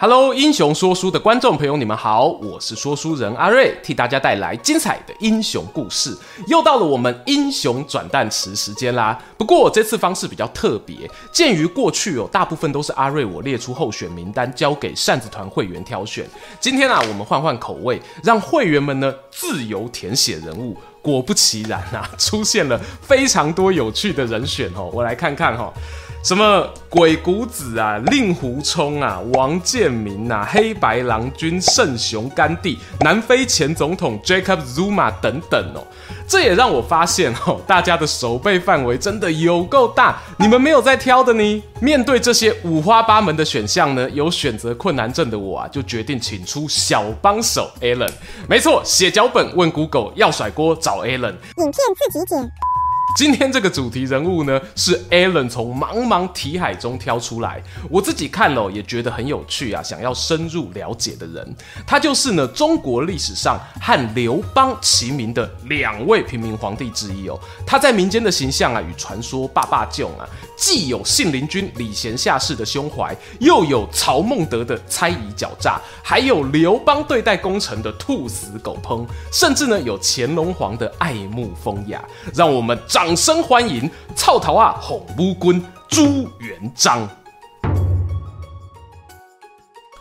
[0.00, 6.16] Hello，英雄说书的观众朋友，你们好，我是说书人阿瑞，替大家带来精彩的英雄故事。
[6.46, 9.20] 又到了我们英雄转蛋池时间啦。
[9.36, 16.24] 不过我这次方式比较特别，鉴于过去哦，大部分都是阿瑞我列出候选名单，交给扇子团会员挑选。
[16.60, 20.76] 今天啊，我们换换口味，让会员们呢自由填写人物。
[21.02, 24.88] 果不其然啊，出现了非常多有趣的人选哦。
[24.92, 25.72] 我来看看哈。
[26.28, 35.82] 什么鬼谷子啊、令狐冲啊、王建民啊、黑白郎君、圣雄甘地、南非前总统 Jacob Zuma 等等哦，
[36.28, 40.20] 这也让我发现哦，大家的守备范围真的有够大。
[40.36, 41.62] 你们没有在挑的呢？
[41.80, 48.12] 面对这些五花八门的选项呢，有选择困难症的我啊，就决定请出小帮手 Alan。
[48.46, 52.52] 没错，写脚本问 Google 要甩锅找 Alan，影片自己剪。
[53.18, 57.60] 今天这个主题人物呢，是 Alan 从茫茫题海中挑出来，
[57.90, 67.36] 我自己看了也觉得很有趣啊，想要深入了解的人，他就是呢中国历史上和刘邦齐名的两位平民皇帝之一哦。
[67.66, 70.22] 他在民间的形象啊，与传说爸爸舅啊，
[70.58, 82.04] 既有信陵君礼贤下士的胸怀，又有曹孟德的猜疑狡诈，还有刘邦对待功臣的兔死狗烹，甚至呢有乾隆皇的爱慕风雅，
[82.34, 87.08] 让我们掌声欢迎草头啊哄乌龟朱元璋。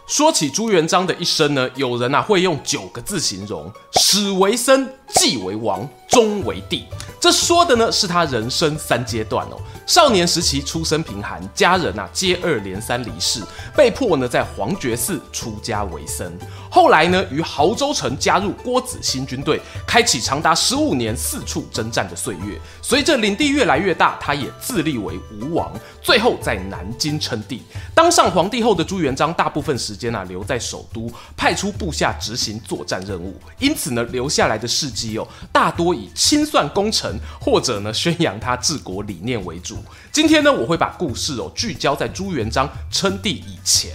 [0.07, 6.85] 说起朱元璋的一生呢，有人啊会用九个字形容：史为僧，继为王，终为帝。
[7.19, 9.57] 这说的呢是他人生三阶段哦。
[9.85, 13.41] 少年时期出身贫寒，家人啊接二连三离世，
[13.75, 16.31] 被迫呢在黄觉寺出家为僧。
[16.69, 22.59] 后来呢于亳州城加入郭子兴军队，开启长达十五年四处征战的岁月。
[22.81, 25.71] 随着领地越来越大，他也自立为吴王，
[26.01, 27.63] 最后在南京称帝。
[27.95, 33.39] 当上皇帝后的朱元璋，大部分时间啊留在首都，派出部下执行作战任务。
[33.57, 39.77] 因此呢留下来的事迹哦，大多以清算功臣或者呢宣扬他治国理念为主。
[40.11, 43.91] 今天呢，我会把故事哦聚焦在朱元璋称帝以前，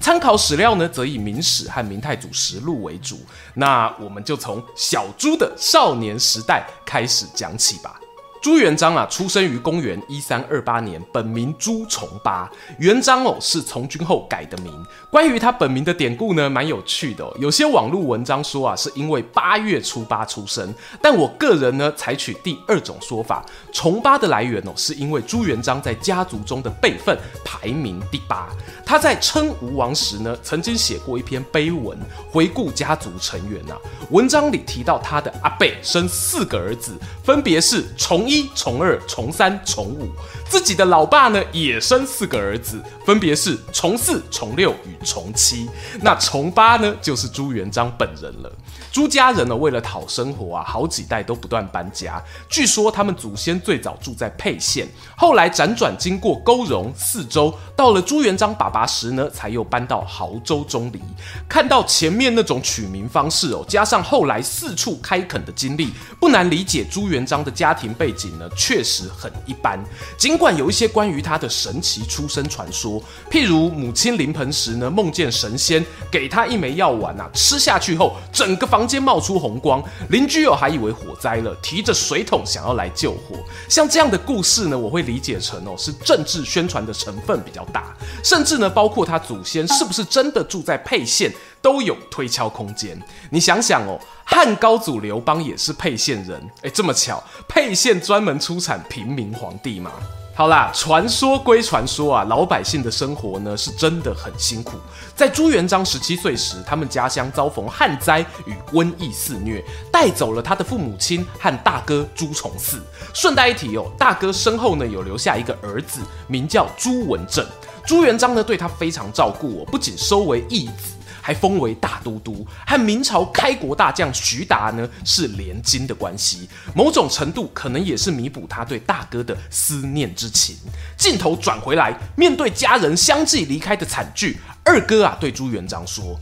[0.00, 3.20] 参考史料呢则以《明史》和《明太祖实录》为主。
[3.54, 8.00] 那我们就从小朱的少年时代开始讲起吧。
[8.46, 12.48] 朱元璋啊，出生于公元一三二八年，本名朱重八。
[12.78, 14.72] 元璋哦，是从军后改的名。
[15.10, 17.36] 关于他本名的典故呢，蛮有趣的哦。
[17.40, 23.44] 有些网络文章说啊，是因为八月初八出生，但我个人呢，采取第二种说法。
[23.72, 28.48] 重八的来源哦，是因为朱元璋在家族中的辈分排名第八。
[28.84, 31.98] 他在称吴王时呢，曾经写过一篇碑文，
[32.30, 33.76] 回顾家族成员啊。
[34.12, 40.10] 文章里提到他的阿伯生四个儿子，分别是重一、一从，二从，三从，五。
[40.48, 45.68] 自己的老爸呢，也生四个儿子，分别是重四、重六与重七。
[46.00, 48.52] 那重八呢，就是朱元璋本人了。
[48.92, 52.22] 朱家人呢，为了讨生活啊，好几代都不断搬家。
[52.48, 61.02] 据说他们祖先最早住在沛县，后来辗转经过勾荣、泗州，到了朱元璋爸爸时呢，才又搬到亳州钟离。
[61.48, 69.78] 看到前面那种取名方式哦，加上后来四处开垦的经历，不难理解朱元璋的家庭背景呢，确实很一般。
[70.16, 83.36] 尽尽管有一些关于他的神奇出生传说，譬如母亲临盆时呢，梦见神仙给他一枚药丸啊，吃下去后，整个房间冒出红光，邻居哦还以为火灾了，提着水桶想要来救火。
[83.66, 91.32] 像这样的故事呢，我会理解成哦是政治宣传的成分比较大，甚至呢包括他祖先是不是真的住在沛县
[91.66, 92.96] 都有推敲空间。
[93.28, 99.90] 你想想哦，汉高祖刘邦也是沛县人，哎，这么巧，沛县专门出产平民皇帝嘛。
[100.32, 104.76] 好啦，传说归传说啊，老百姓的生活呢是真的很辛苦。
[105.16, 109.60] 在朱元璋十七岁时，他们家乡遭逢旱灾与瘟疫肆虐，
[109.90, 112.80] 带走了他的父母亲和大哥朱重四。
[113.12, 115.98] 顺带一提哦，大哥身后呢有留下一个儿子，
[116.28, 117.44] 名叫朱文正。
[117.84, 120.92] 朱元璋呢对他非常照顾哦，不仅收为义子。
[121.26, 130.56] 还封为大都督，和明朝开国大将徐达呢是连襟的关系，某种程度可能也是弥补他对大哥的思念之情。
[130.96, 136.16] 镜头转回来，面对家人相继离开的惨剧，二哥啊对朱元璋说：“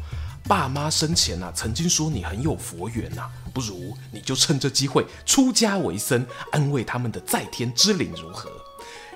[0.49, 8.51] 爸妈生前啊曾经说你很有佛缘呐、啊，不如你就趁这机会出家为僧，安慰他们的在天之灵如何？”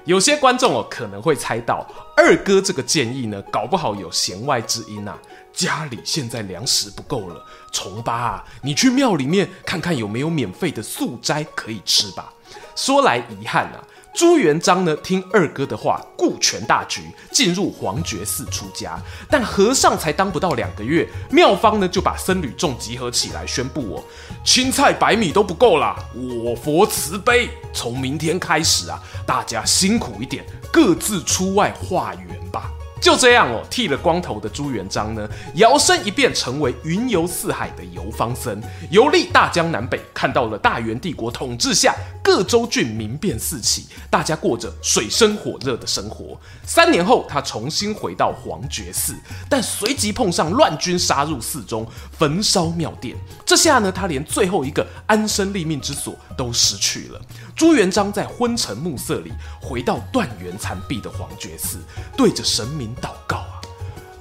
[0.09, 5.19] 有些观众哦可能会猜到，二哥这个建议呢，搞不好有弦外之音啊。
[5.53, 12.33] 家里现在粮食不够了，重八，你去庙里面看看有没有免费的素斋可以吃吧。
[12.75, 13.85] 说来遗憾啊。
[14.19, 19.01] 朱元璋呢，听二哥的话，顾全大局，进入黄觉寺出家。
[19.31, 24.03] 但和尚才当不到两个月，妙方呢就把僧侣众集合起来，宣布我，
[24.45, 25.97] 青菜白米都不够啦，
[26.45, 32.73] 我佛慈悲，从明天开始啊，大家辛苦一点，各自出外化缘吧。
[33.01, 38.61] 就这样哦，剃了光头的朱元璋呢，摇身一变成为云游四海的游方僧，
[38.91, 46.39] 游历大江南北，看到了大元帝国统治下各州郡民变四起，大家过着水深火热的生活。
[46.65, 49.15] 三年后，他重新回到黄觉寺，
[49.49, 51.87] 但随即碰上乱军杀入寺中，
[52.19, 53.17] 焚烧庙殿。
[53.47, 57.21] 这下呢，他连最后一个安身立命之所都失去了。
[57.55, 61.79] 朱元璋在昏沉暮色里回到断垣残壁的黄觉寺，
[62.17, 63.61] 对着神明祷告啊：“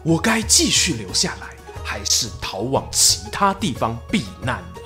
[0.04, 1.48] 我该继续留下来，
[1.84, 4.82] 还是逃往其他地方避难呢？”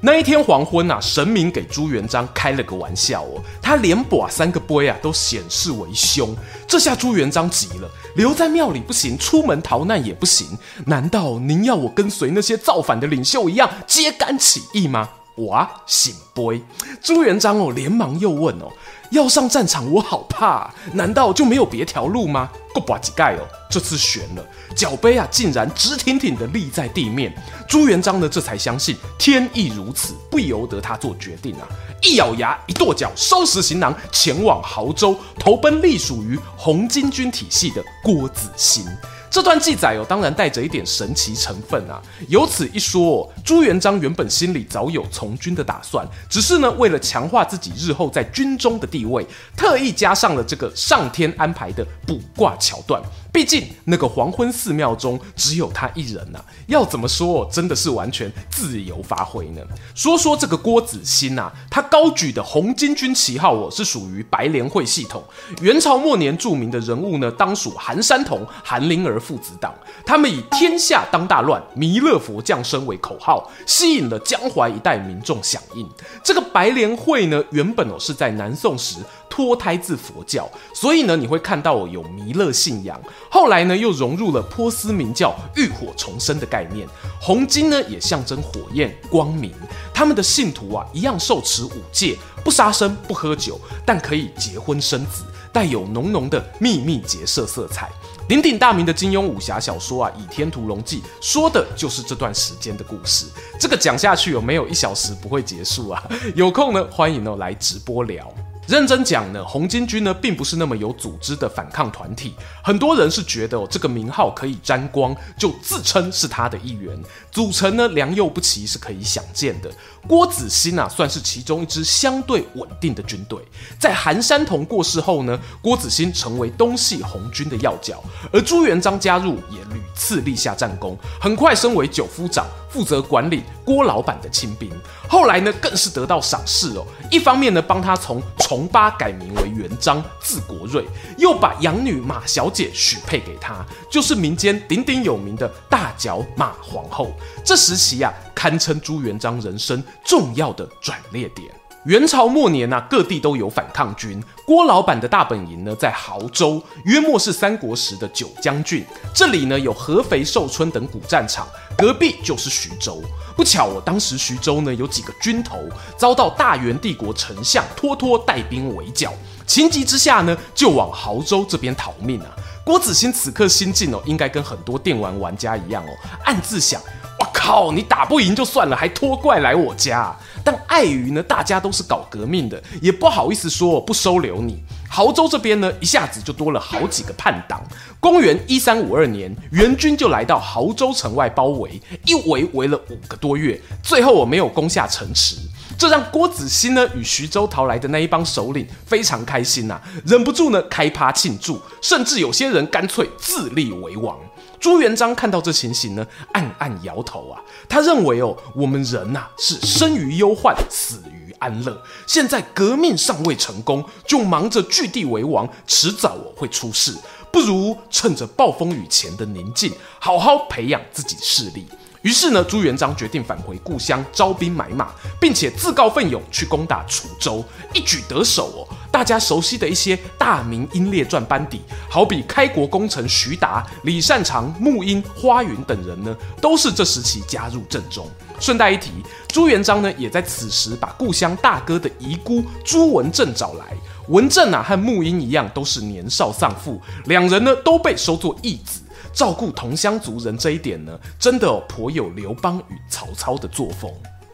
[0.00, 6.36] 那一天黄昏啊，神明给朱元璋开了个玩笑哦，他连把三个杯啊都显示为凶。
[6.68, 10.56] 这下朱元璋急了，留在庙里不行，出门逃难也不行。
[10.86, 15.08] 难道您要我跟随那些造反的领袖一样揭竿起义吗？
[15.38, 16.62] 哇，醒杯！
[17.02, 18.70] 朱元璋哦，连忙又问哦，
[19.10, 22.50] 要上战场我好怕，难道就没有别条路吗？
[22.74, 23.40] 够把几盖哦，
[23.70, 24.46] 这次悬了，
[24.76, 27.34] 脚杯啊竟然直挺挺的立在地面。
[27.66, 31.66] 朱元璋呢，这才相信天意如此，不由得他做决定啊，
[32.02, 38.84] 一咬牙，一跺脚，收拾行囊，前往亳州，投奔隶属于红巾军体系的郭子兴。
[39.30, 42.00] 这段记载哦，当然带着一点神奇成分啊。
[42.28, 49.26] 由此一说，朱元璋原本心里早有从军的打算，只是呢，为了强化自己日后在军中的地位，
[49.56, 53.02] 特意加上了这个上天安排的卜卦桥段。
[53.38, 59.62] 毕竟那个黄昏寺庙中只有他一人呐、啊，要怎么说，真的是完全自由发挥呢？
[59.94, 65.22] 说说这个郭子兴啊，他高举的红巾军旗号哦，是属于白莲会系统。
[65.62, 69.72] 元朝末年著名的人物呢，当属韩山童、韩林儿父子党。
[70.04, 75.88] 他们以“天下当大乱，弥勒佛降生”为口号，吸引了江淮一带民众响应。
[76.24, 78.96] 这个白莲会呢，原本哦是在南宋时。
[79.30, 82.98] 脱胎自佛教，所以呢，你会看到有弥勒信仰。
[83.30, 86.88] 后来呢，又融入了波斯明教浴火重生的概念。
[87.20, 89.52] 红金呢，也象征火焰、光明。
[89.92, 97.90] 他们的信徒啊，一样受持五戒，不杀生、不喝酒，但可以结婚生子，带有浓浓的秘密结社色彩。
[98.28, 103.26] 鼎鼎大名的金庸武侠小说啊，《倚天屠龙记》说的就是这段时间的故事。
[103.58, 106.02] 这个讲下去有没有一小时不会结束啊？
[106.34, 108.32] 有空呢，欢迎哦来直播聊。
[108.68, 112.34] 认真讲呢，红巾军呢并不是那么有组织的反抗团体。
[112.62, 117.02] 很多人是觉得哦，这个名号可以沾光，就自称是他的一员。
[117.30, 119.70] 组成呢良莠不齐是可以想见的。
[120.06, 123.38] 郭子兴啊，算是其中一支相对稳定的军队。
[123.80, 134.70] 在韩山童过世后呢，郭子兴成为东系红军的要角，而朱元璋加入也屡次立下战功，很快升为九夫长，负责管理郭老板的亲兵。
[135.08, 136.86] 后来呢，更是得到赏识哦。
[137.10, 140.84] 一方面呢，帮他从崇八改名为元璋，字国瑞，
[141.16, 147.12] 又把养女马小姐许配给他，就是民间鼎鼎有名的大脚马皇后。
[147.44, 151.50] 这时期呀、啊，堪称朱元璋人生重要的转捩点。
[151.88, 154.22] 元朝末年啊，各地都有反抗军。
[154.44, 158.84] 郭老板的大本营呢，在亳州，约莫是三国时的九江郡。
[159.14, 163.02] 这里呢，有合肥、寿春等古战场，隔壁就是徐州。
[163.34, 165.60] 不巧，我当时徐州呢，有几个军头
[165.96, 169.14] 遭到大元帝国丞相脱脱带兵围剿，
[169.46, 172.36] 情急之下呢，就往亳州这边逃命啊。
[172.66, 175.88] 郭子兴此刻心境哦，应该跟很多电玩玩家一样哦，
[176.26, 176.78] 暗自想。
[177.18, 177.72] 我靠！
[177.72, 180.14] 你打不赢就算了，还拖怪来我家。
[180.44, 184.62] 但碍于呢，大家都是搞革命的，也不好意思说不收留你。
[184.90, 187.62] 亳州这边呢，一下子就多了好几个叛党。
[188.00, 195.36] 公元一三五二年，元军就来到亳州城外包围，一围围了五个多月，最后我没有攻下城池。
[195.76, 204.16] 这让郭子兴呢与徐州逃来的那一帮首领非常开心呐、啊，忍不住呢开趴庆祝，甚至有些人干脆自立为王。
[204.60, 207.40] 朱元璋看到这情形呢，暗暗摇头啊。
[207.68, 211.80] 他认为哦，我们人呐、是生于忧患，死于安乐。
[212.06, 216.94] 现在革命尚未成功，就忙着据地为王，迟早我会出事。
[217.30, 221.66] 不如趁着暴风雨前的宁静，好好培养自己势力。
[222.02, 224.88] 于是呢，朱元璋决定返回故乡招兵买马，
[225.20, 228.57] 并且自告奋勇去攻打滁州，一举得手。
[228.98, 238.10] 大家熟悉的一些大名英烈传班底，好比开国功臣徐达、李善长、穆英、花云等人呢，都是这时期加入阵中。
[238.40, 238.90] 顺带一提，
[239.28, 243.66] 朱元璋呢也在此时把故乡大哥的遗孤朱文正找来。
[244.08, 248.80] 文正啊和穆英一样，都是年少丧父，两人呢都被收作义子。
[249.12, 253.88] 照顾同乡族人这一点呢，真的、哦、颇有刘邦与曹操的作风。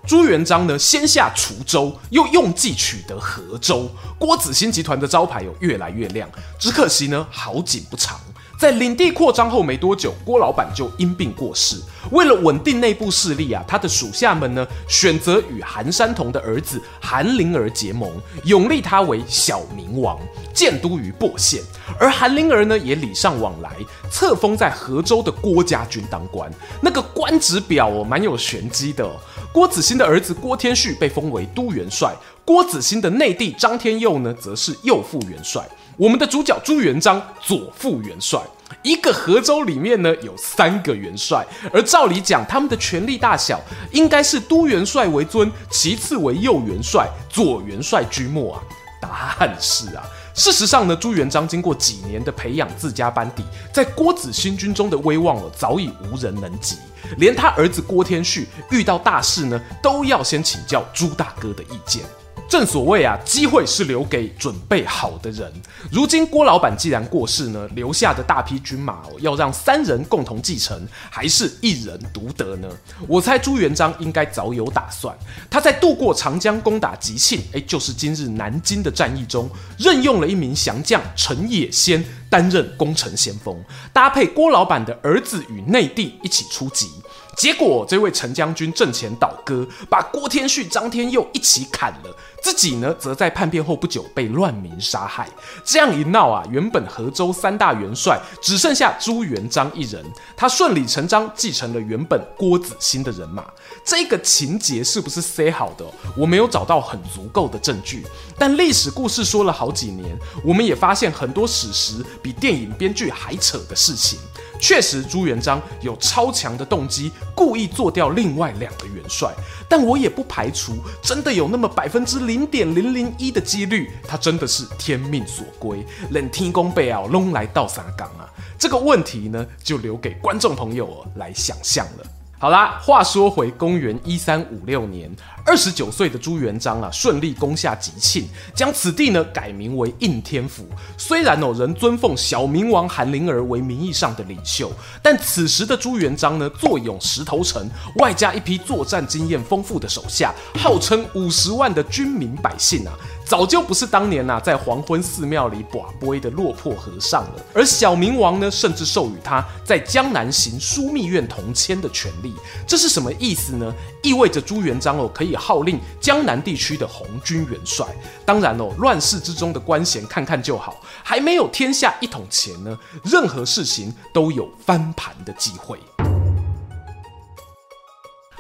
[0.07, 6.29] 朱元璋呢，先下滁州，又用计取得河州，郭子兴集团的招牌有越来越亮。
[6.59, 8.21] 只可惜呢，好景不长。
[8.65, 11.77] 在领地扩张后没多久，郭老板就因病过世。
[12.13, 18.11] 为了稳定内部势力啊，他的属下们呢选择与韩山童的儿子韩林儿结盟，
[18.45, 20.19] 拥立他为小明王，
[20.55, 21.63] 建都于亳县。
[22.01, 23.71] 而韩林儿呢也礼尚往来，
[24.11, 26.51] 册封在河州的郭家军当官。
[26.81, 29.07] 那个官职表哦，蛮有玄机的。
[29.53, 32.15] 郭子兴的儿子郭天旭被封为都元帅，
[32.47, 35.63] 郭子兴的内弟张天佑呢，则是右副元帅。
[35.97, 38.41] 我们的主角朱元璋，左副元帅，
[38.83, 43.61] 一个河州里面呢有三个元帅，而照理讲，他们的权力大小
[43.93, 48.63] 应该是都元帅为尊，其次为右元帅，左元帅居末啊。
[49.01, 50.03] 答案是啊，
[50.35, 56.79] 事实上呢，朱元璋经过几年的培养自家班底，在郭子兴军中的威望哦，早已无人能及，
[57.19, 62.03] 连他儿子郭天旭遇到大事呢，都要先请教朱大哥的意见。
[62.49, 65.53] 正所谓啊，机会是留给准备好的人。
[65.91, 72.69] 如今郭老板既然过世呢，留下的大批军马哦，要让三人共同继承，还是一人独得呢？
[73.09, 75.17] 我猜朱元璋应该早有打算。
[75.51, 83.57] 他在渡过长江攻打吉庆，哎，就是今日南京的战役中，任用了一名降将陈野先担任攻城先锋，
[83.93, 86.89] 搭配郭老板的儿子与内弟一起出击。
[87.37, 95.29] 结果，这位陈将军阵前倒戈，把郭天旭、张天佑一起砍了，自己呢，则在叛变后不久被乱民杀害。
[95.65, 100.05] 这样一闹啊，原本河州三大元帅只剩下朱元璋一人，
[100.37, 103.45] 他顺理成章继承了原本郭子兴的人马。
[103.85, 105.85] 这个情节是不是塞好的？
[106.17, 108.07] 我没有找到很足够的证据，
[108.39, 114.19] 但历史故事说了好几年，我们也发现很多史实比电影编剧还扯的事情。
[114.61, 119.33] 确实，朱元璋有超强的动机，故意做掉另外两个元帅。
[119.69, 128.29] 但我也不排除，真的有那么百分之零点零零一的几率，他真的是天命所归，冷天公伯啊，拢来倒三缸啊。
[128.59, 132.07] 这个问题呢，就留给观众朋友来想象了。
[132.39, 135.11] 好啦，话说回公元一三五六年，
[135.47, 140.67] 二十九岁的朱元璋啊，顺利攻下吉庆，将此地呢改名为应天府。
[140.97, 144.73] 虽然哦，仍尊奉小明王韩林儿为名义上的领袖，
[145.03, 152.93] 但此时的朱元璋呢，坐拥石头城，外加一批作战经验丰富的手下，号称五十万的军民百姓啊。
[153.27, 157.43] 早就不是当年呐、啊，在黄昏寺庙里跋杯的落魄和尚了。
[157.55, 162.35] 而小明王呢，甚至授予他在江南行枢密院同签的权利。
[162.67, 163.75] 这是什么意思呢？
[164.03, 167.87] 意味着朱元璋哦，可以号令江南地区的红军元帅。
[168.25, 175.79] 当然哦，乱世之中的官衔看看就好，还没有天下一统前呢，任何事情都有翻盘的机会。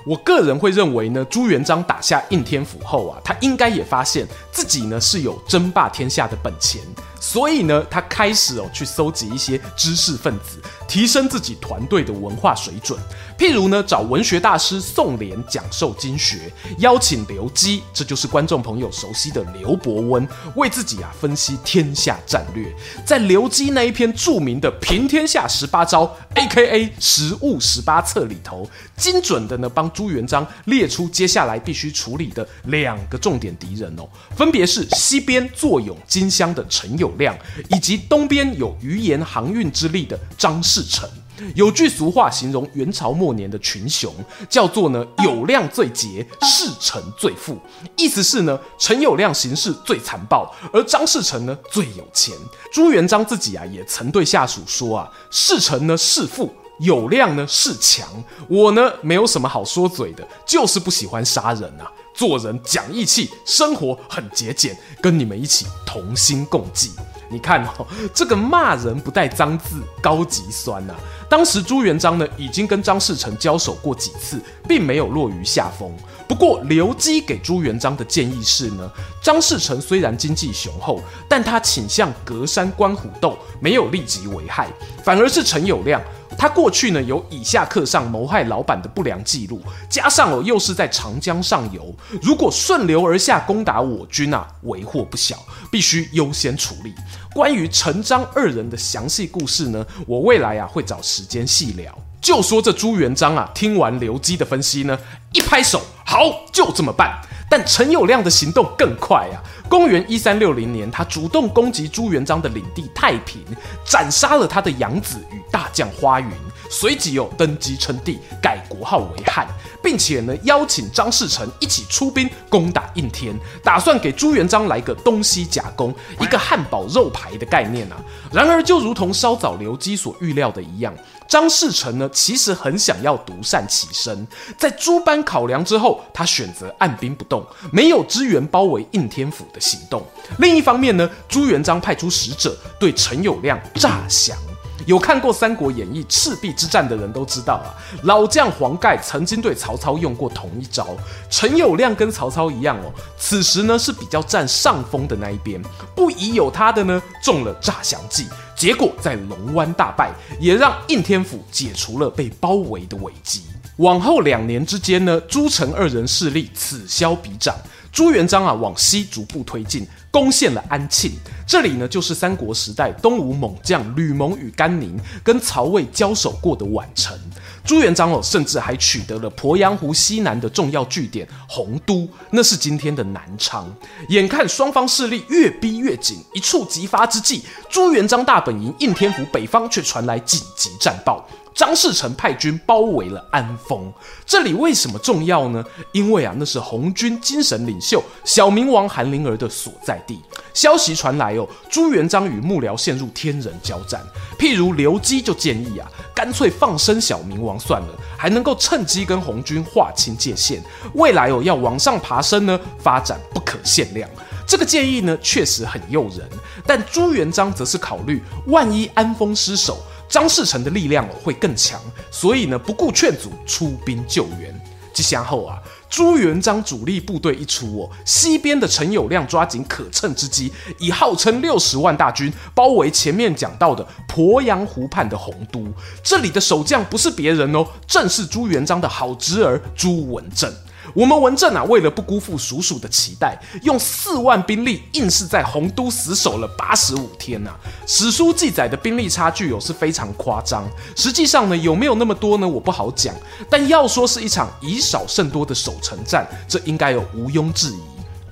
[0.04, 6.80] 我个人会认为呢，朱元璋打下应天府后啊，他应该也发现自己呢是有争霸天下的本钱。
[7.20, 12.99] 所以呢，他开始哦去搜集一些知识分子，提升自己团队的文化水准。
[13.38, 22.70] 譬如呢，找文学大师宋濂讲授经学，邀请刘基，这就是观众朋友熟悉的刘伯温，为自己啊分析天下战略。
[23.06, 26.92] 在刘基那一篇著名的《平天下十八招》（A.K.A.
[27.00, 28.68] 实务十八策）里头，
[28.99, 37.35] 精准的呢帮朱元璋列出接下来必须处理的两个重点敌人哦，分别是西边坐拥金乡的陈友谅，
[37.71, 41.09] 以及东边有余盐航运之力的张士诚。
[41.57, 44.15] 有句俗话形容元朝末年的群雄，
[44.49, 47.59] 叫做呢“友谅最杰，士诚最富”。
[47.99, 52.33] 意思是呢，陈友谅行事最残暴，而张士诚呢最有钱。
[52.73, 58.09] 朱元璋自己啊也曾对下属说啊：“士诚呢是富，有量呢是强，
[58.49, 66.93] 我呢没有什么好说嘴的，就是不喜欢杀人啊。”做人讲义气，生活很节俭，跟你们一起同心共济。
[67.28, 71.00] 你看哦，这个骂人不带脏字，高级酸呐、啊。
[71.28, 75.93] 当时朱元璋呢，已经跟张士诚交手过几次，并没有落于下风。
[76.26, 78.90] 不过刘基给朱元璋的建议是呢，
[79.23, 84.69] 张士诚虽然经济雄厚，但他倾向隔山观虎斗，没有立即危害，
[85.04, 86.00] 反而是陈友谅。
[86.37, 95.37] 他过去呢，有以下克上谋害老板的不良记录，加上哦又是在长江上游，如果顺流而下攻打我军啊，为祸不小，
[95.71, 96.93] 必须优先处理。
[97.33, 101.97] 关于陈张二人的详细故事呢，我未来啊会找时间细聊。
[102.21, 104.99] 就说这朱元璋啊，听完刘基的分析呢，
[105.33, 105.81] 一拍手，
[106.14, 107.21] 好，就这么办。
[107.50, 109.42] 但陈友谅的行动更快啊！
[109.68, 113.42] 公元一三六零年，他主动攻击朱元璋的领地太平，
[113.85, 116.30] 斩杀了他的养子与大将花云，
[116.71, 119.47] 随即又登基称帝，改国号为汉，
[119.83, 127.97] 并且呢邀请张士诚一起出兵攻打应天，打算给朱元璋来个东西夹攻，一个汉堡肉排的概念啊！
[128.33, 130.94] 然而，就如同稍早刘基所预料的一样。
[131.26, 134.26] 张士诚呢，其实很想要独善其身，
[134.57, 140.07] 在诸般考量之后，他选择按兵不动，没有支援包围应天府的行动。
[140.38, 144.38] 另一方面呢，朱元璋派出使者对陈友谅诈降。
[144.87, 150.88] 有看过《三国演义》赤壁之战的人都知道啊，老将黄盖曾经对曹操用过同一招。
[151.31, 155.62] 陈友谅跟曹操一样哦，此时呢是比较占上风的那一边，
[155.95, 158.26] 不疑有他的呢中了诈降计。
[158.57, 163.43] 结果在龙湾大败，也让应天府解除了被包围的危机。
[163.78, 167.54] 往后两年之间呢，朱陈二人势力此消彼长。
[167.90, 171.11] 朱元璋啊，往西逐步推进，攻陷了安庆。
[171.44, 177.18] 这里呢，就是三国时代东吴猛将吕蒙与甘宁跟曹魏交手过的宛城。
[177.64, 183.75] 朱元璋哦，甚至还取得了鄱阳湖西南的重要据点洪都，那是今天的南昌。
[184.11, 191.26] 眼看双方势力越逼越紧，一触即发之际，朱元璋大本营应天府北方却传来紧急战报。
[191.54, 193.92] 张士诚派军包围了安丰，
[194.26, 195.64] 这里为什么重要呢？
[195.92, 200.20] 因为啊，那是红军精神领袖小明王韩林儿的所在地。
[200.52, 204.04] 消息传来哦，朱元璋与幕僚陷入天人交战。
[204.37, 210.61] 譬如刘基就建议啊，干脆放生小明王算了，还能够趁机跟红军划清界限。
[210.94, 214.11] 未来哦，要往上爬升呢，发展不可限量。
[214.46, 216.28] 这个建议呢，确实很诱人，
[216.66, 219.78] 但朱元璋则是考虑，万一安丰失守。
[220.08, 224.54] 张士诚的力量会更强，所以呢，不顾劝阻，出兵救援。
[224.93, 235.67] 这下后啊，朱元璋主力部队一出哦，西边的陈友谅抓紧可乘之机，以号称六十万大军包围前面讲到的鄱阳湖畔的洪都。
[236.04, 240.54] 这里的守将不是别人哦，正是朱元璋的好侄儿朱文正。
[240.95, 247.50] 我们文正啊，为了不辜负叔叔的期待，用四万兵力硬是在洪都死守了八十五天呐、
[247.85, 252.49] 史书记载的兵力差距有、是非常夸张，实际上呢，有没有那么多呢？
[252.49, 253.13] 我不好讲。
[253.50, 257.80] 但要说是一场以少胜多的守城战，这应该有毋庸置疑。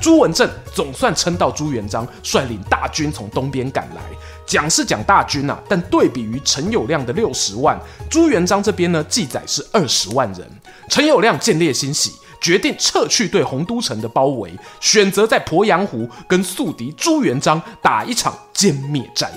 [0.00, 4.02] 朱文正总算撑到朱元璋率领大军从东边赶来，
[4.46, 7.76] 讲是讲大军呐、但对比于陈友谅的六十万，
[8.08, 10.48] 朱元璋这边呢，记载是二十万人。
[10.88, 12.12] 陈友谅见猎心喜。
[12.42, 19.30] 决定撤去对洪都城的包围，选择在鄱阳湖跟宿敌朱元璋打一场歼灭战。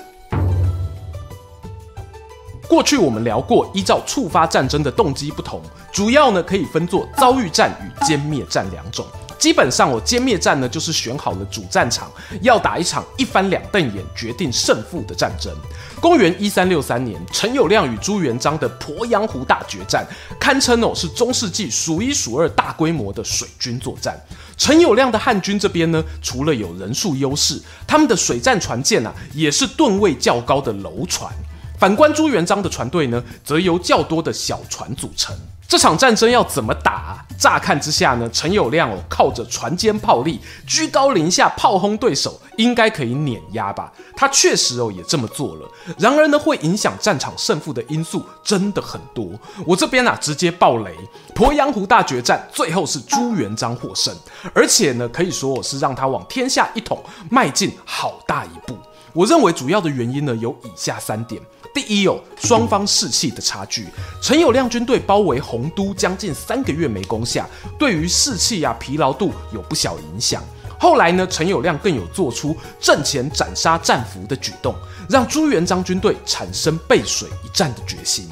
[2.68, 9.06] 过去我们聊过，依照触发战争的动机不同，主要呢可以分作遭遇战与歼灭战两种。
[9.38, 15.54] 基本上，我歼灭战呢，就是选好了主战场，要打一场一翻两瞪眼决定胜负的战争。
[16.00, 20.06] 公元一三六三年，陈友谅与朱元璋的鄱阳湖大决战，
[20.38, 24.18] 堪称哦是中世纪数一数二大规模的水军作战。
[24.56, 31.32] 陈友谅的汉军这边呢，除了有人数优势，他们的水战船舰啊，也是吨位较高的楼船。
[31.78, 35.36] 反观朱元璋的船队呢，则由较多的小船组成。
[35.68, 37.24] 这场战争要怎么打？
[37.36, 43.92] 乍看之下呢，陈友谅哦靠着船坚炮利，居高临下炮轰对手，应该可以碾压吧？
[44.16, 45.68] 他确实哦也这么做了。
[45.98, 49.28] 然而呢，会影响战场胜负的因素真的很多。
[49.66, 50.96] 我这边啊直接爆雷：
[51.34, 54.14] 鄱阳湖大决战最后是朱元璋获胜，
[54.54, 58.78] 而且呢可以说我是让他往天下一统迈进好大一步。
[59.12, 61.42] 我认为主要的原因呢有以下三点。
[61.76, 63.86] 第一有双方士气的差距，
[64.22, 67.46] 陈友谅军队包围洪都将近三个月没攻下，
[67.78, 70.42] 对于士气啊疲劳度有不小影响。
[70.80, 74.74] 后来呢，陈友谅更有做出阵前斩杀战俘的举动，
[75.06, 78.26] 让朱元璋军队产生背水一战的决心。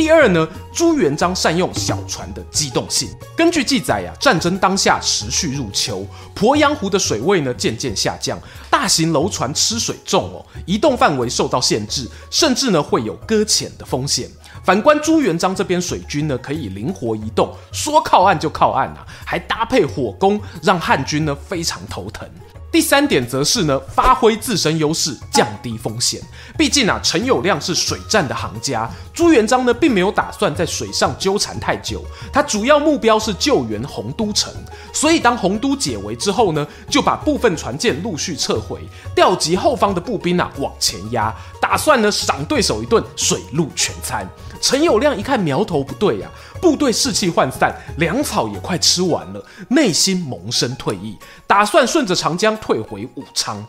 [0.00, 3.06] 第二呢，朱元璋善用小船的机动性。
[3.36, 14.26] 根据记载呀、啊，战争当下持续入秋，鄱阳湖的水位呢渐渐下降，大型楼船吃水重哦，移动范围受到限制，甚至呢会有搁浅的风险。
[14.64, 22.26] 反观朱元璋这边水军呢，可以灵活移动，说靠岸就靠岸啊，还搭配火攻，让汉军呢非常头疼。
[22.72, 26.20] 第三点则是呢，发挥自身优势，降低风险。
[26.56, 34.52] 毕竟啊，陈友谅是水战的行家，朱元璋呢并没有打算在水上纠缠太久，他主要目标是救援洪都城。
[34.92, 38.80] 所以当洪都解围之后呢，就把部分船舰陆续撤回，
[39.16, 44.28] 调集后方的步兵啊往前压，打算呢赏对手一顿水陆全餐。
[44.60, 46.28] 陈友谅一看苗头不对呀、
[46.60, 53.64] 部队士气涣散，粮草也快吃完了，内心萌生退意，打算顺着长江退回武昌。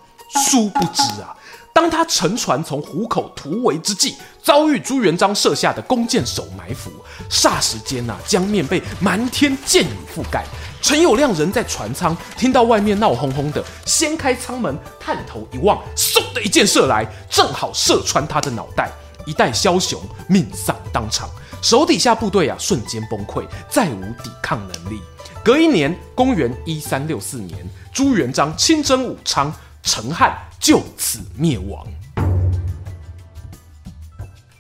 [0.48, 1.36] 殊不知啊，
[1.74, 6.90] 当他乘船从湖口突围之际，遭遇朱元璋设下的弓箭手埋伏，
[7.30, 10.46] 霎时间呐、啊，江面被满天箭雨覆盖。
[10.82, 18.90] 陈友谅人在船舱，听到外面闹哄哄的，掀开舱门，探头一望，嗖的一箭射来，正好射穿他的脑袋。
[19.26, 21.30] 一代枭雄命丧当场，
[21.62, 25.02] 手底下部队啊瞬间崩溃，再无抵抗能力。
[25.44, 27.58] 隔一年，公元一三六四年，
[27.92, 31.86] 朱元璋亲征武昌，陈汉就此灭亡。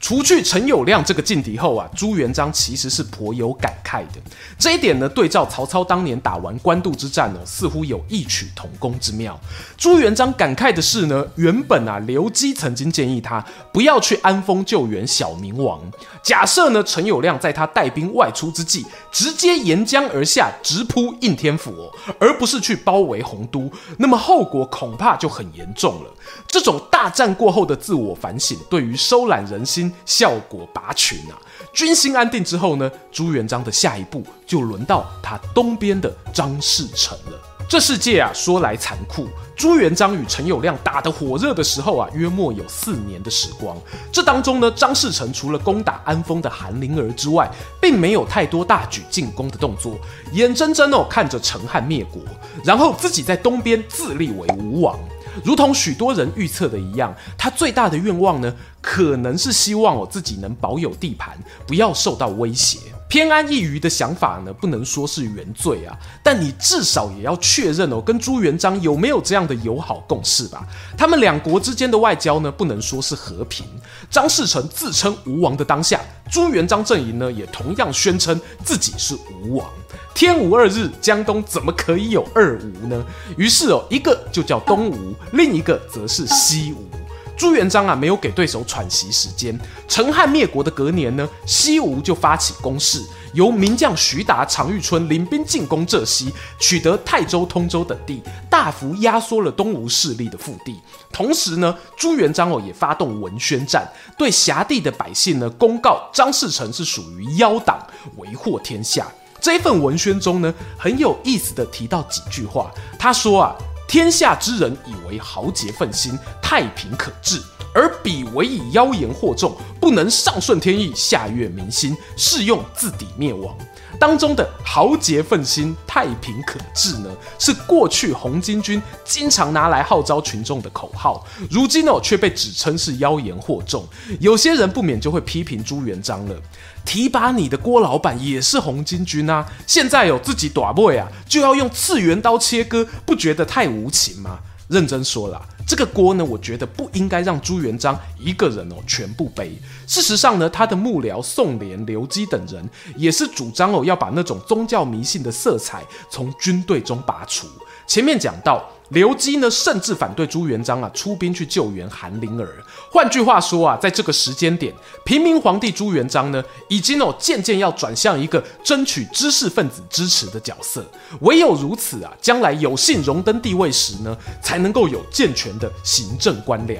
[0.02, 4.20] 除去陈友谅这个劲敌后啊，朱元璋其实是颇有感慨的。
[4.58, 9.40] 这一点呢，对照曹操当年打完官渡之战哦，似乎有异曲同工之妙。
[9.78, 15.80] 朱元璋感慨的是呢，原本啊，刘基曾经建议他不要去安丰救援小明王。
[16.24, 26.10] 假设呢，陈友谅在他带兵外出之际，直接沿江而下，直扑应天府哦，而不是去包围洪都，那么后果恐怕就很严重了。
[26.48, 29.91] 这种大战过后的自我反省，对于收揽人心。
[30.06, 31.40] 效果拔群啊！
[31.74, 37.40] 军心安定之后呢，朱元璋的下一步就轮到他东边的张士诚了。
[37.70, 43.78] 这世界啊，说来残酷，朱元璋与陈友谅打得火热的时候啊，约莫有四年的时光。
[44.12, 47.50] 这当中呢，张士诚除了攻打安丰的韩林儿之外，
[47.80, 49.98] 并没有太多大举进攻的动作，
[50.34, 52.22] 眼睁睁哦看着陈汉灭国，
[52.66, 55.00] 然后自己在东边自立为吴王。
[55.44, 62.80] 如同许多人预测的一样，他最大的愿望呢，可能是希望我自己能保有地盘，不要受到威胁。
[63.08, 70.66] 偏安一隅的想法呢，不能说是原罪啊，但你至少也要确认哦，跟朱元璋有没有这样的友好共识吧？
[70.98, 73.66] 他们两国之间的外交呢，不能说是和平。
[74.10, 76.00] 张士诚自称吴王的当下，
[76.32, 79.14] 朱元璋阵营呢，也同样宣称自己是
[79.44, 79.70] 吴王。
[80.16, 83.06] 天无二日，江东怎么可以有二吴呢？
[83.36, 87.01] 于是哦，一个就叫东吴，另一个则是西吴。
[87.42, 89.60] 朱元璋啊，没有给对手喘息时间。
[89.88, 100.80] 陈汉灭国的隔年呢，西吴就发起攻势，由名将徐达、常遇春领兵进攻浙西，取得泰州、通州等地，大幅压缩了东吴势力的腹地。
[101.12, 107.84] 同时呢，朱元璋哦也发动文宣战，对辖地的百姓呢公告张士诚是属于妖党，
[108.18, 109.08] 为祸天下。
[109.40, 112.72] 这一份文宣中呢，很有意思的提到几句话。
[113.00, 113.56] 他说啊，
[113.92, 117.42] 天下之人以为豪杰奋心，太平可治，
[117.76, 123.54] 而彼唯以妖言惑众，不能上顺天意，下悦民心，是用自抵灭亡。
[124.00, 133.88] 当中的豪杰奋兴、太平可治呢，是过去红巾军经常拿来号召群众的口号，如今哦却被指称是妖言惑众。
[134.20, 136.36] 有些人不免就会批评朱元璋了：
[136.84, 144.40] 提拔你的郭老板也是红巾军啊，现在有自己大尾啊，就要用次元刀切割，不觉得太无情吗？
[144.68, 149.58] 认真说了，这个锅呢，我觉得不应该让朱元璋一个人哦全部背。
[149.88, 157.48] 事实上呢，他的幕僚宋濂、刘基等人也是主张哦要把那种宗教迷信的色彩从军队中拔除。
[157.88, 158.68] 前面讲到。
[158.92, 162.46] 刘基呢，甚至反对朱元璋啊出兵去救援韩林儿。
[162.92, 164.74] 换句话说啊，在这个时间点，
[165.06, 170.86] 平民皇帝朱元璋呢，已经哦渐渐要转向一个争取知识分子支持的角色。
[171.22, 176.80] 唯有如此啊，将来有幸荣登帝位时呢，才能够有健全的行政官僚。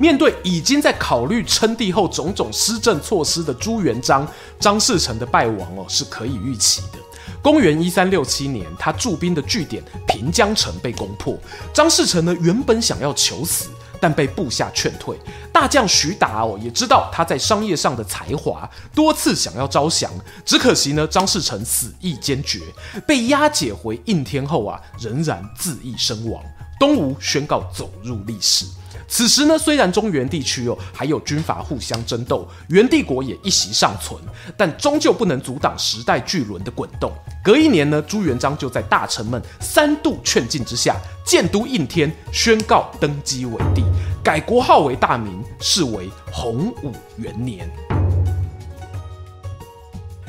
[0.00, 4.26] 面对已经在考虑称帝后种种施政措施的朱元璋，
[4.60, 6.98] 张士诚的败亡哦是可以预期的。
[7.42, 11.36] 公元一三六七年，他驻兵的据点平江城被攻破。
[11.72, 15.18] 张士诚呢，原本想要求死，但被部下劝退。
[15.52, 20.10] 大将徐达哦，也知道他在商业上的才华，多次想要招降，
[20.44, 22.60] 只可惜呢，张士诚死意坚决，
[23.04, 26.40] 被押解回应天后啊，仍然自缢身亡。
[26.78, 28.66] 东吴宣告走入历史。
[29.10, 34.20] 此时呢，虽然中原地区哦还有军阀互相争斗，元帝国也一息尚存，
[34.54, 37.10] 但终究不能阻挡时代巨轮的滚动。
[37.42, 43.82] 隔一年呢，朱元璋就在大臣们三度劝进之下，建都应天，宣告登基为帝，
[44.22, 47.66] 改国号为大明，是为洪武元年。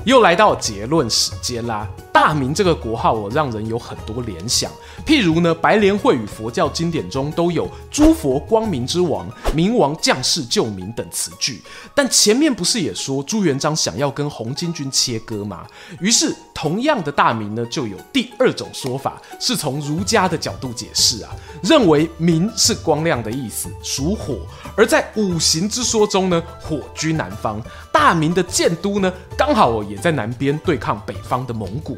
[0.06, 1.86] 又来到结论时间啦。
[2.12, 4.72] 大明这个国号哦，让人有很多联想。
[5.06, 11.62] 譬如呢，白莲会与佛教经典中都有“诸佛光明之王，明王降世救民”等词句。
[11.96, 15.66] 但前面不是也说朱元璋想要跟红巾军切割吗？
[16.00, 21.32] 于是，同样的大明呢，就有第二种说法，是从儒家的角度解释啊，
[21.64, 24.40] 认为明是光亮的意思，属火。
[24.76, 27.62] 而在五行之说中呢，火居南方，
[27.94, 31.98] 大明的建都呢，刚好哦也在南边对抗北方的蒙古。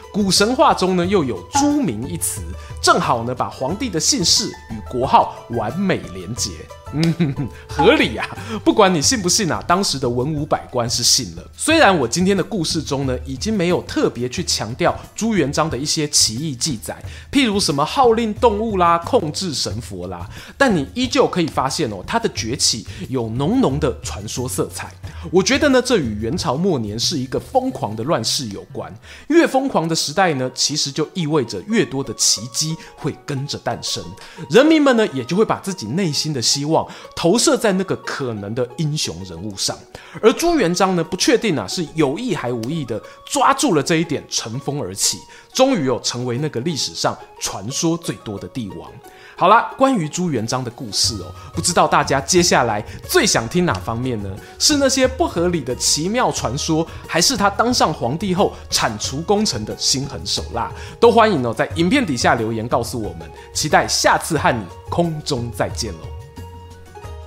[0.13, 2.41] 古神话中呢，又有朱明一词，
[2.81, 6.51] 正好呢把皇帝的姓氏与国号完美连结。
[6.93, 8.35] 嗯哼，合理呀、啊。
[8.65, 11.43] 不管你信不信啊，当时的文武百官是信了。
[11.55, 24.91] 虽然我今天的故事中呢，已经没有特别去强调朱元璋的一些奇异记载，譬如什么号令动物啦、控制神佛啦，但你依旧可以发现哦，他的崛起有浓浓的传说色彩。
[25.31, 28.93] 我觉得呢，这与元朝末年是一个疯狂的乱世有关。
[29.29, 34.03] 越疯狂的时代呢，其实就意味着越多的奇迹会跟着诞生，
[34.49, 39.77] 人民们呢，也就会把自己内心的希望投射在那个可能的英雄人物上。
[40.21, 45.19] 而朱元璋呢，不确定啊，是有意还无意的抓住了这一点，乘风而起，
[45.53, 48.91] 终于哦，成为那个历史上传说最多的帝王。
[49.37, 54.29] 好啦，关于朱元璋的故事哦，不知道大家接下来最想听哪方面呢？
[54.59, 60.71] 是那些不合理的奇妙传说，还是他当上皇帝后铲除功臣的心狠手辣？
[61.01, 63.29] 都欢迎哦，在影片底下留言告诉我们。
[63.53, 65.99] 期待下次和你空中再见喽！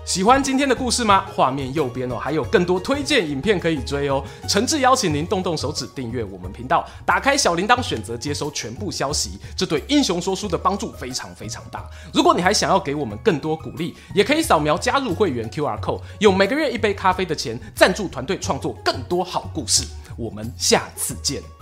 [0.07, 1.27] 喜欢今天的故事吗？
[1.35, 4.25] 画面右边哦，还有更多推荐影片可以追哦。
[4.49, 11.85] 诚挚邀请您动动手指订阅我们频道，打开小铃铛，选择接收全部消息，这对英雄说书的帮助非常非常大。
[12.15, 19.85] 如果你还想要给我们更多鼓励，也可以扫描加入会员 QR Code，用每个月一杯咖啡的钱赞助团队创作更多好故事。
[20.17, 21.54] 我们下次见。